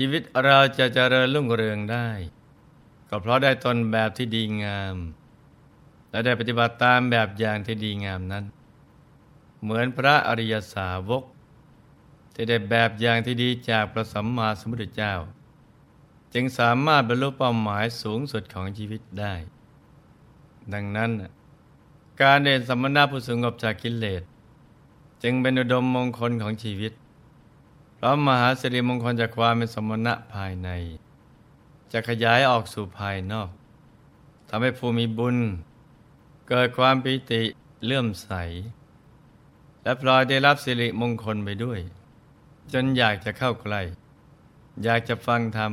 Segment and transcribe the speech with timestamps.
[0.00, 2.08] ชีวิตเราจะเจริญรุ่งเรืองได้
[3.08, 4.96] ก็เพราะได้ตนแบบที่ดีงาม
[6.10, 8.44] และได้ปฏิบัติตามแบบอย่างที่ดีงามนั้น
[9.62, 11.22] เหมือนพระอริยสาวก
[12.34, 15.14] ที่ได้แบบอย่างที่ดีจากพระสัมมาสัมพุทธเจ้า
[16.34, 19.34] จึงสามารถบรรลุเป้าหมายสูงสุดของชีวิตได้
[20.72, 21.10] ดังนั้น
[22.22, 24.22] การเดินสมณะผู้สงบจากกิเลส
[25.22, 26.92] จึงเป็นอุดมมงคลของชีวิต
[28.00, 30.68] พราะมหาสิริมงคลจากความเป็นสมณะภายใน
[31.92, 33.50] จะขยายออกสู่ภายนอก
[34.48, 35.36] ทำให้ผู้มีบุญ
[36.48, 37.42] เกิดความปิติ
[37.84, 38.30] เลื่อมใส
[39.82, 41.78] และพลอยได้รับสิริมงคลไปด้วย
[42.72, 43.82] จนอยากจะเข้าใกล้
[44.84, 45.72] อยากจะฟังธรรม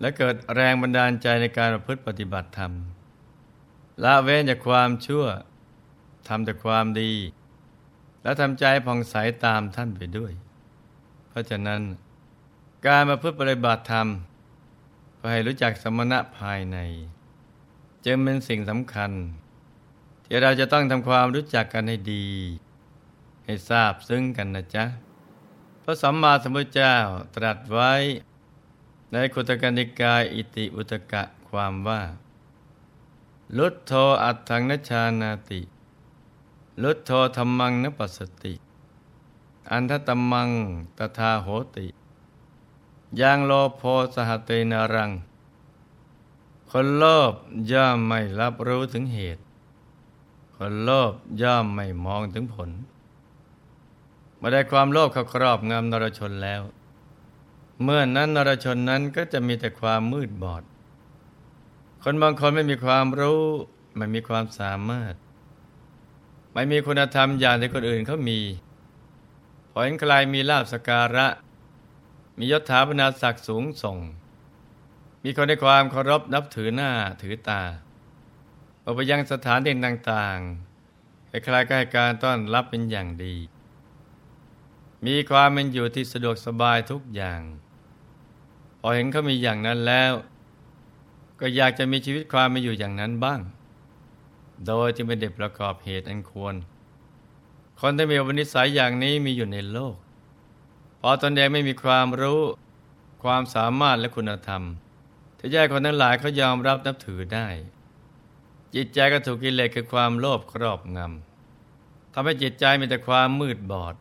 [0.00, 2.72] และเกิดแรงบันดาลใจในการประพฤติปฏิบัติธรรม
[4.02, 5.24] ละเว้นจากความชั่ว
[6.28, 7.12] ทำแต่ความดี
[8.22, 10.32] และทำใจผ่องใสตามท่านไปด้วย
[11.34, 11.82] เพราะฉะนั้น
[12.86, 14.08] การมาพึ่งปฏิบัติธรรม
[15.18, 16.78] ก็ให้รู้จักสมณะภายใน
[18.04, 19.10] จึงเป็นสิ่งสำคัญ
[20.24, 22.26] ที่เราจะต้องทำความรู้จักกันให้ดี
[23.44, 24.84] ให้ทราบซึ้งกันนะจ๊ะ
[25.82, 26.96] พระสัมมาสัมพุทธเจ้า
[27.36, 27.92] ตรัสไว้
[29.12, 32.02] ในคุตกนิกายอิติอุตกะความว่า
[33.56, 33.92] ลุทโธ
[34.24, 35.60] อัตถังนชานาติ
[36.82, 38.54] ลุทโธธรรมังนปัสสติ
[39.70, 40.50] อันทตมัง
[40.98, 41.86] ตถาโหติ
[43.20, 43.82] ยังโลโพ
[44.14, 45.10] สหเตนรัง
[46.70, 47.32] คนโลภ
[47.72, 49.42] ย่อมไม่รับรู้ถึงเหตุ
[50.56, 52.70] คนโลภย่อมไม่มองถึงผล
[54.36, 56.62] เมื่อได้ความโลภเข้าครอบงำนรชนแล้ว
[57.82, 60.62] เมื่อนนั้นนรชนนั้นก็จะมีแต่ความมืดบอด
[62.02, 63.42] คนบางคนไม่มีความรู้
[63.96, 65.14] ไม่มีความสามารถ
[66.54, 68.40] ไม่มีคุณธรรมอย่างที่คนอื่นเขามี
[69.76, 71.26] พอเห็นใครมีลาบสการะ
[72.38, 73.98] มียศถาบรรดาศักดิ์สูงส่ง
[75.22, 76.90] มีคนในความเคารพนับถือหน้า
[77.22, 77.62] ถือตา
[78.82, 83.36] ออกไปยังสถานเด่นต่างๆใครๆก็ให้การต้อนรับเป็นอย่างดี
[85.06, 87.40] มีความเป็นอยู่ที่สะดวกสบายทุกอย่าง
[88.80, 90.12] พอเห็นเขามีอย่างนั้นแล้ว
[91.40, 93.40] ก็อยากจะมีชีวิตความเป็นอยู่อย่างนั้นบ้าง
[94.66, 96.54] โดยที่ไม่ได้ประกอบเหตุอันควร
[97.80, 99.96] คนที่มีอุปนิสัยอย่างนี้มีอยู่ในโลก
[101.00, 102.42] พอตนเองไม่มีความรู้
[103.22, 104.62] ความสามารถและคุณธรรม
[105.38, 107.48] ที่แยกคนทั้งหลายเขายอมรับนับถือได้
[108.74, 113.94] จิตใจก็ถูกกิเลสคือความโลภครอบงำทำให้จิตใจมีแต่ความมืดบอด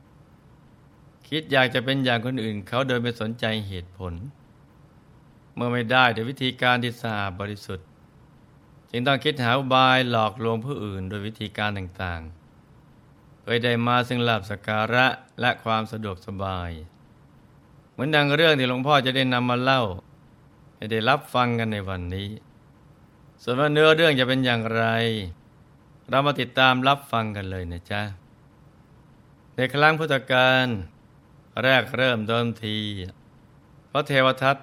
[1.28, 4.14] คิดอยากจะเป็นอย่างคนอื่น เขาโดยไม่สนใจเหตุผล
[5.56, 7.88] เมื่อไม่ได้ด้วยวิธีการที่สะอาดบริสุทธิ์
[8.90, 12.43] จึงต้องคิดหาอุบายหลอกลวงผู้อื่น โดยวิธีการต่างๆ
[13.44, 15.06] เพื่อได้มาซึ่งลาบสการะ
[15.42, 16.72] และความสะดวกสบาย
[17.92, 19.82] เหมือนดังเรื่องที่หลวงพ่อจะได้นำมาเล่า
[20.76, 22.30] ให้ได้รับฟังกันในวันนี้
[23.42, 24.84] ส่วนว่าเนื้อเรื่องจะเป็นอย่างไร
[26.10, 28.02] เรามาติดตามรับฟังกันเลยนะจ๊ะ
[29.56, 30.68] ในครั้งพุทธกาล
[31.64, 32.78] แรกเริ่มเดิมที
[33.92, 34.58] พระเทวทัต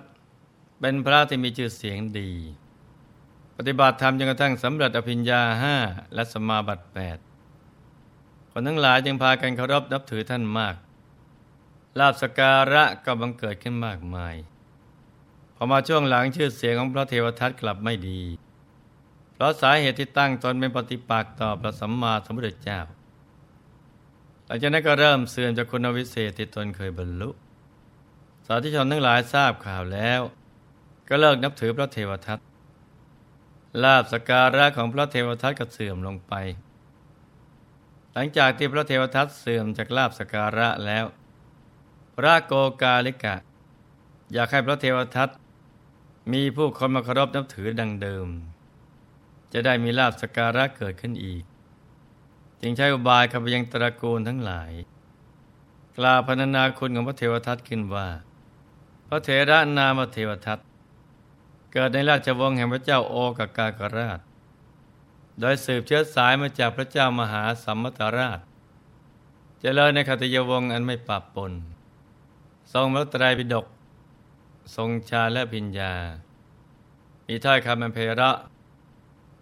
[0.80, 2.32] เป็นพระที่มีชื่อเสียงดี
[3.56, 5.76] ปฏิบัติธรรมจนกระทั่งสำเร็จอภิญญาห้า
[6.14, 7.18] และสมาบัติแปด
[8.50, 10.74] คนทั้งหลายจึงพากันเคารพนับถือท่านมาก
[11.98, 14.34] ลาบสการะก็บังเกิดขึ้นมากมาย
[15.54, 18.20] พอมาช่วงหลังชื่อเสียงของพระเทวทัตกลับไม่ดี
[19.32, 22.80] เพราะสาเหตุที่ตั้งตนเป็นปฏิปักษ์ต่อพระสัมมาสัมพุทธเจ้า
[24.46, 27.30] หลังจากนั้นก็เริ่มเสื่อมจากคุณวิเศษที่ตนเคยบรรลุ
[28.46, 30.20] สาธุชนทั้งหลายทราบข่าวแล้ว
[31.08, 32.38] ก็เลิกนับถือพระเทวทัต
[33.82, 36.34] ลาบสการะของพระเทวทัตก็เสื่อมลงไป
[38.14, 41.04] หลังจากที่พระเทวทัตเสื่อมจากลาบสการะแล้ว
[42.16, 42.52] พระโก
[42.82, 43.36] กาลิกะ
[44.32, 45.28] อยากให้พระเทวทัต
[46.32, 48.26] มีผู้คนมาเคารพนับถือดังเดิม
[49.52, 51.44] จะได้มีลาบสการะเกิดขึ้นอีก
[52.60, 54.72] จึงใช้อุบายขับยังตระกูลทั้งหลาย
[55.98, 58.08] กล่าวพรรณนาคุณของพระเทวทัตขึ้นว่า
[59.08, 60.58] พระเถระนามเทวทัต
[61.72, 64.20] เกิดในราชวงศ์แห่งพระเจ้าโอกากากราช
[65.40, 68.40] โดยสืบเชื้อสายมาจากพระเจ้ามหาสัมมตราช
[69.60, 71.52] เจริญในคติยวงศ์อันไม่ปรับปน
[72.72, 73.66] ทรงพระตรัยปิฎก
[74.76, 75.94] ทรงชาและพิญญา
[77.26, 78.30] มีถ้อยคำอันเพระ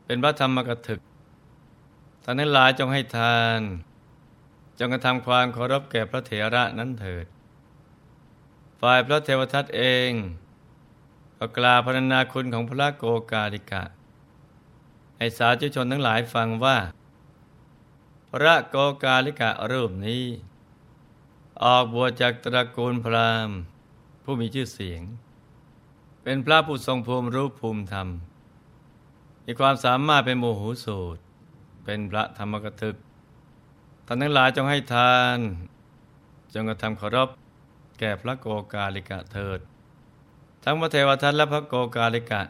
[0.05, 1.01] เป็นพระธรรมกถึก
[2.23, 3.61] ท่านนั้นหลายจงให้ทาน
[4.79, 7.27] จงกระทำความเคารพแก่พระเถระนั้นเถิด
[8.81, 10.11] ฝ่ายพระเทวทัตเอง
[11.39, 13.83] ก็กล่าวพรรณนาคุณของพระโกกาลิกะ
[15.19, 16.79] ให้สาธุชนทั้งหลายฟังว่า
[18.33, 20.25] พระโกกาลิกะรูปนี้
[21.63, 23.57] ออกบวชจากตระกูลพราหมณ์
[24.23, 25.03] ผู้มีชื่อเสียง
[26.23, 28.09] เป็นพระผู้ทรงภูมิรู้ภูมิธรรม
[29.45, 31.21] มีความสามารถเป็นโมโหสูตร
[31.85, 32.97] เป็นพระธรรมกถึก
[34.07, 35.39] ท่านทั้งหลายจงให้ทาน
[36.55, 37.29] จงกระทำเคารพ
[37.99, 39.59] แก่พระโกกาลิกะเถิด
[40.65, 42.43] ทั้งพระเทวทัตและพระโกกาลิกะ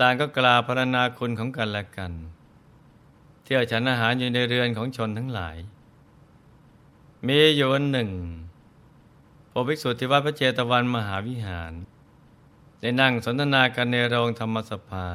[0.00, 2.12] ต่างก็กล่าวพรรณนาคุณของกันและกัน
[3.44, 5.56] เที่ยวฉันอาหารอยู่ในเรือนของชนทั้งหลาย
[7.26, 8.10] มีอยู่วันหนึ่ง
[9.52, 11.72] พระภิกษุที่วัดพระเจตวันมหาวิหาร
[12.80, 15.08] ได้นั่งสนทนากันในโรงธรรมสภา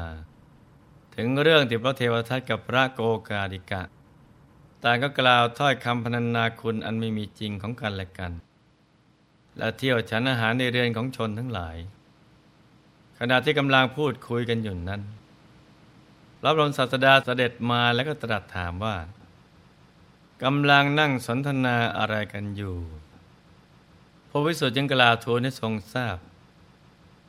[1.16, 3.82] ถึงเรื่องที่พระเทวทัตกับพระโกกาลิกะ
[4.84, 8.32] ต่างก็กล่าวถ้อยคำพรรณนาคุณอันไม่มีจริงของกันและกัน
[9.58, 11.78] และเที่ยวฉันอาหารในเรือนของชนทั้งหลาย
[13.20, 15.02] ขณะที่กำลังพูดคุยกันอยู่นั้น
[16.40, 18.96] พระบรมศาสดาเสด็จมาแล้วก็ตรัสถามว่า
[20.44, 22.78] กำลังนั่งสนทนาอะไรกันอยู่
[24.30, 26.18] พระวิสุทธิ์จึงกล่าวทูลให้ทรงทราบ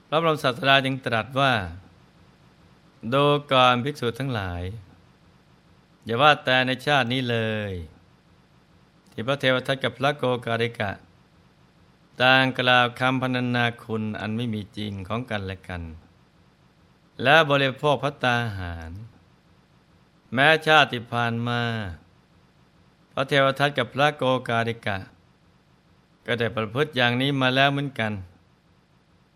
[0.08, 1.52] พระบรมศาสดาจึงตรัสว่า
[3.12, 4.62] ดูก่อนภิกษุทั้งหลาย
[6.04, 7.38] อย่าว่าแต่ในชาตินี้เล
[7.70, 7.72] ย
[9.12, 10.90] ที่พระเทวทัตกับพระโกกาลิกะ
[12.22, 15.82] ต่างกล่าวคำพรรณนาคุณอันไม่มีจริงของกันและกัน
[17.22, 18.92] และบริโภคพัตตาหาร
[20.32, 21.60] แม้ชาติผ่านมา
[23.12, 24.98] พระเทวทัตกับพระโกกาลิกะ
[26.26, 28.12] ก็ได้ประพฤติอย่างนี้มาแล้วเหมือนกัน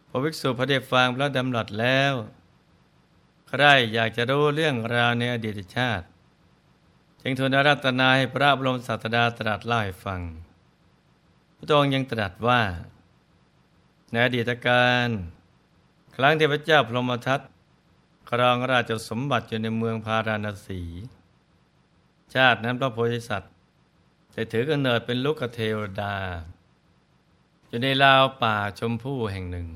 [0.08, 2.14] พระภิกษุพระเดชฟังพระดำรัสแล้ว
[3.48, 6.06] ใครอยากจะรู้เรื่องราวในอดีตชาติ
[7.22, 10.20] จึงทูลอารัตนาให้พระบรมศาสดาตรัสเล่าให้ฟัง
[11.62, 12.60] พระองค์ยังตรัสว่า
[14.10, 15.08] ในอดีตการ
[16.16, 17.40] ครั้งที่พระเจ้าพรหมทัต
[18.30, 20.82] ครองราชสมบัติอยู่ในเมืองพาราณสี
[22.34, 23.52] ชาตินั้นพระโพธิสัตว์
[24.34, 26.14] จะถือกำเนิดเป็นลูกเทวดา
[27.68, 29.68] อยู่ในลาวป่าชมพู่แห่งหนึ่ง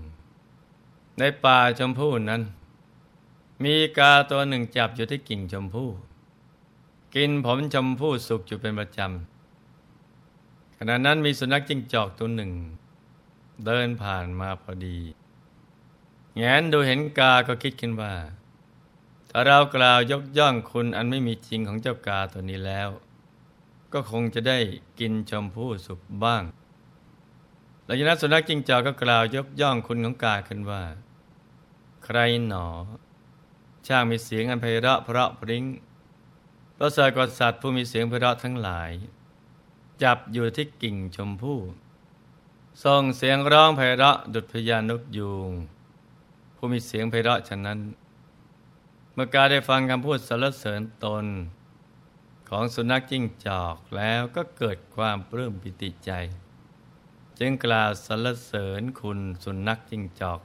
[1.19, 2.43] ในป่าชมพู่นั้น
[3.65, 5.89] มีกาตัวหนึ่งจับอยู่ที่กิ่งชมพู่
[7.15, 9.34] กินผมชมพู่สุกอยู่เป็นประจำ
[10.79, 12.53] ขณะนั้นมีสุนัขจิ้งจอกตัวหนึ่ง
[13.65, 14.99] เดินผ่านมาพอดี
[16.37, 18.15] แงนดูเห็นกาก็คิดขึ้นว่า
[19.31, 22.89] ถ้าเรากล่าวยกย่องคุณอันไม่มีจริงของเจ้ากาตัวนี้แล้ว
[23.93, 24.59] ก็คงจะได้
[25.01, 26.43] กินชมพู่สุกบ้าง
[27.85, 30.83] หลังจากนั้นสุนัขจิ้งจอกก็กล่าวยกย่องคุณของกาขึ้นว่า
[32.05, 32.67] ใครหนอ
[33.87, 35.65] ช่างมีเสียงอันไพเราะเพราะพริ้ง
[36.79, 38.91] ประเสริฐกว่าสัตว์ผู้มีเสียงไพเราะทั้งหลาย
[40.05, 41.61] จับอยู่ที่กิ่งชมพู่
[42.85, 45.51] ส่งเสียงร้องไพเราะดุจพยานกยูง
[46.57, 47.79] ผู้มีเสียงไพเราะฉะนั้น
[49.15, 51.25] เมื่อกาได้ฟังคำพูดสรรเสริญตน
[52.49, 56.11] ของสุนัขจิ้งจอกแล้วก็เกิดความปลื้มปิติใจ
[57.39, 60.41] จึงกล่าวสรรเสริญคุณสุนัขจิ้งจอก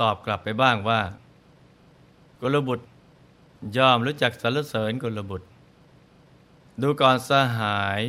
[0.00, 1.00] ตอบกลับไปบ้างว่า
[2.40, 2.86] กุลบุตร
[3.76, 5.46] ยอมรู้จักสรรเสริญกุลบุตร
[6.80, 8.02] ดูก่อนสหาย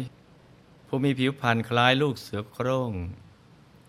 [0.92, 2.92] ผู้มีผิวพรรณคล้ายลูกเสือโคร่ง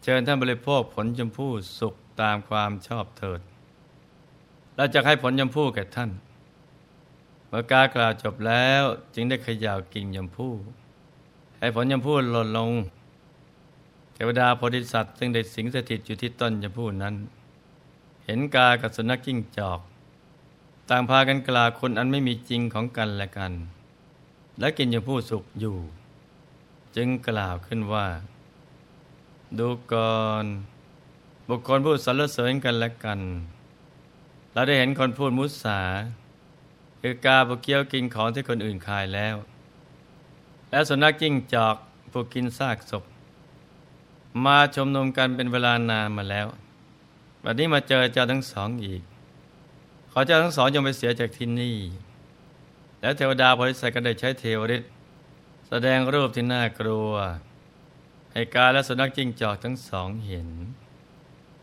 [0.03, 3.41] เชิญท่านบริโภคผลชมพู่สุกตามความชอบเถิด
[4.77, 6.11] เราจะให้ผลชมพู่แก่ท่าน
[7.49, 8.83] เมื่อกากล่าวจบแล้ว
[9.15, 10.53] จึงได้ขย่าวกิ่งยมพู่
[11.59, 12.71] ให้ผลยมพู่หล่นลง
[14.15, 17.15] เทวดาโพธิสัตว์ซึ่งได้สิงสถิตอยู่ที่ต้นยมพู่นั้น
[18.25, 19.81] เห็นกากับสุนัขกิ้งจอก
[20.89, 23.53] ต่างพากันกล่าวคนอันไม่มีจริงของกันและกัน
[24.61, 25.77] และกินยมพู่สุกอยู่
[26.97, 28.07] จึงกล่าวขึ้นว่า
[29.59, 30.45] ดูก่อน
[31.49, 33.21] บุคคลพูดสรรเสริญกันและกัน
[34.53, 35.81] เราได้เห็นคนพูดมุสา
[37.01, 39.37] คือกาผู้เกี้ยวกินของที่คนอื่นขายแล้ว
[40.71, 41.77] และสุนัขจิ้งจอก
[42.13, 43.05] ผู้กินซากศพ
[44.45, 46.47] มาชมนุมกันเป็นเวลานานมาแล้ว
[47.45, 49.03] วันนี้มาเจอเจ้าทั้งสองอีก
[50.13, 51.77] ขอเจ้าทั้งสองจงไปเสียจากที่นี่
[53.01, 54.91] แล้วเทวดาบริษัทก็ได้ใช้เทวฤทธิ์
[55.73, 57.13] แสดงรูปที่น่ากลัว
[58.33, 60.49] ให้กาและสุนัขจิ้งจอกทั้งสองเห็น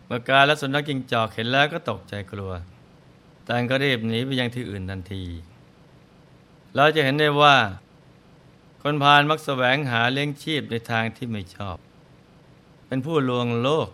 [0.06, 2.52] เมื่อกาและสุนัขจิ้งจอกเห็นแล้วก็ตกใจกลัว
[3.46, 5.24] แต่ก็รีบหนีไปยังที่อื่นทันที
[6.76, 7.56] เราจะเห็นได้ว่า
[8.82, 11.78] คนพาลมักแสวงหาเลี้ยงชีพในทางที่ไม่ชอบ
[12.88, 13.90] เป็นผู้ลวงโลก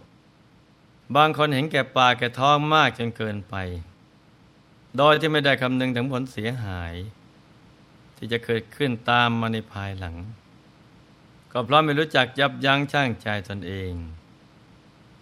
[1.16, 3.56] บางคนเห็นแก่ปากแก่ท้องมากจนเกินไป
[4.98, 6.94] โดยที่ไม่ได้คำนึงถึงผลเสียหาย
[8.24, 10.16] ที่จะเกิดขึ้นตามมาในภายหลัง
[11.52, 13.94] ก็เพราะไม่รู้จักยับยั้งชั่งใจตนเอง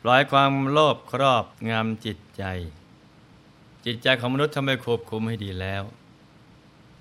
[0.01, 2.43] ปล่อยความโลภครอบงามจิตใจ
[3.85, 5.83] จิตใจของมนุษย์ทำให้ควบคุมให้ดีแล้ว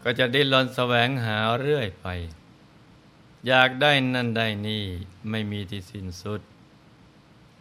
[0.03, 2.07] ก็จะดิ้นรนแสวงหาเรื่อยไป
[3.47, 4.85] อยากได้นั่นได้นี่
[5.31, 6.41] ไม่มีที่สิ้นสุด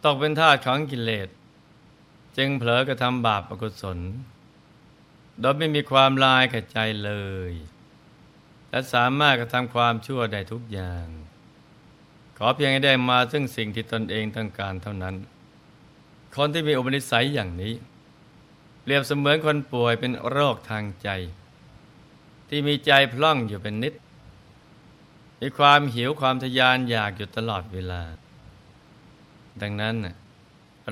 [0.04, 1.28] ตกเป็นทาสของกิเลส
[2.36, 3.98] จึงเผลอกระทำบาปอกุศล
[5.40, 7.12] โดยไม่มีความลายกับใจเล
[7.50, 7.52] ย
[8.70, 11.06] และสามารถกระทำความชั่วได้ทุกอย่าง
[12.38, 15.14] ขอเพียงให้ได้มาซึ่งสิ่งที่ตนเองต้องการเท่านั้น
[16.34, 17.74] คนที่มีอุปนิสัยอย่างนี้
[18.82, 21.08] เปรียบเสมือนคนป่วยเป็นโรคทางใจ
[22.48, 23.94] ที่มีใจพล่องอยู่เป็นนิด
[25.40, 28.02] มีความหิวความทยานอยากอยู่ตลอดเวลา
[29.60, 29.96] ดังนั้น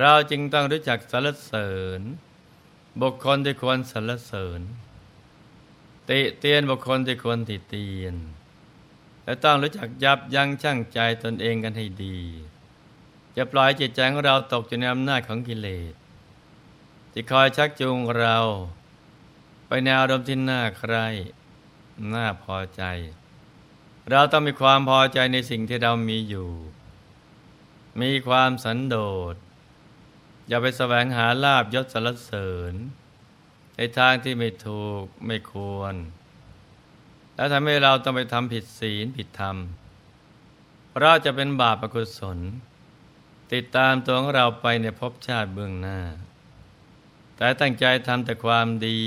[0.00, 2.00] เราจึงต้องรู้จักสรรเสริญ
[3.00, 4.60] บุคคลที่ควรสรรเสริญ
[6.10, 8.14] ติเตียนบุคคลที่ควรติเตียน
[9.24, 12.18] และต้องรู้จักยับยั้งชั่งใจตนเองกันให้ดี
[13.36, 15.92] จะปล่อยจิตใจของเราตกอยู่ในอำนาจของกิเลส
[17.12, 18.36] ที่คอยชักจูงเรา
[19.66, 20.94] ไปในอารมณ์ที่น่าใคร
[22.12, 22.82] น่าพอใจ
[24.10, 26.50] เราต้องมีความพอใจในสิ่งที่เรามีอยู่
[28.00, 28.96] มีความสันโด
[29.32, 29.34] ษ
[30.48, 32.74] อย่าไปแสวงหาลาบยศสรรเสริญ
[33.80, 35.94] ในทางที่ไม่ถูกไม่ควร
[37.34, 39.56] แล้วทำให้เราต้องไปทำผิดศีลผิดธรรม
[41.00, 42.38] เราจะเป็นบาปอกุศล
[43.52, 45.98] ติดตามตัวของเราไปในภพชาติเบื้องหน้า
[47.36, 49.02] แต่ตั้งใจทำแต่ความดี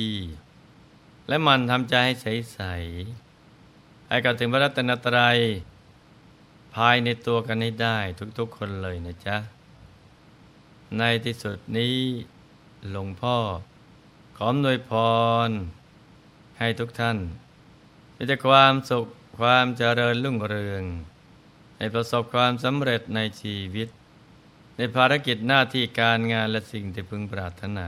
[1.28, 5.38] และมันทำใจให้ใสๆให้กับถึงพระรัตนตรัย
[6.76, 8.00] ภายในตัวกันให้ได้
[8.38, 9.38] ทุกๆคนเลยนะจ๊ะ
[10.98, 11.98] ในที่สุดนี้
[12.92, 13.38] หลวงพ่อ
[14.38, 14.92] ขอมนวยพ
[15.48, 15.50] ร
[16.60, 17.18] ให้ทุกท่าน
[18.16, 19.08] มีแต่ความสุข
[19.40, 20.84] ความเจริญรุ่งเรือง
[21.78, 23.88] ให้ประสบความสำเร็จในชีวิต
[24.78, 27.88] ในภารกิจหน้าที่การงานและสิ่งที่พึงปรารถนา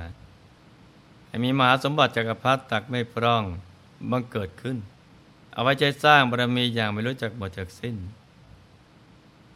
[1.28, 3.44] ให้มีมหาสมบัติจักรพรรดิตักไม่พร่อง
[4.12, 4.78] บังเกิดขึ้น
[5.54, 7.96] เอาไว้ใจสร้างบารมีอย่างไม่รู้จักหมดจากสิ้น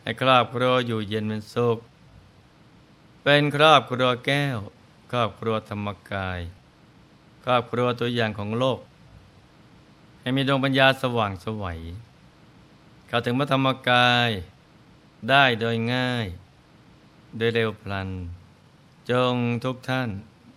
[0.02, 1.78] ให้ครอบครัวอยู่เย็นเป็นสุข
[3.24, 4.58] เป็นครอบครัวแก้ว
[5.12, 6.40] ครอบครัวธรรมกาย
[7.50, 8.80] ครอบครัวตัวอย่างของโลก
[10.22, 11.80] ให้มีดวงปัญญาสว่างสวัย
[13.08, 14.30] เข้าถึงพระธรรมกาย
[15.30, 16.28] ได้โดยง่าย
[17.38, 18.10] โดยเร็วพลัน
[19.10, 20.10] จงทุกท่าน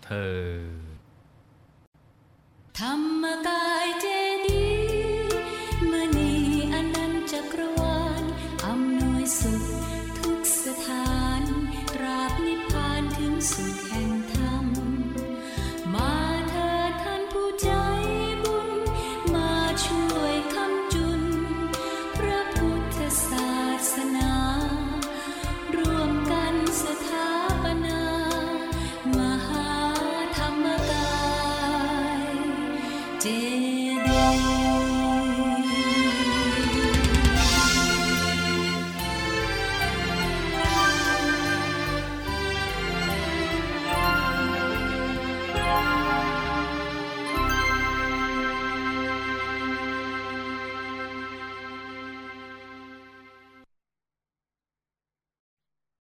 [0.05, 0.41] เธอ
[2.79, 3.87] ธรรมกาย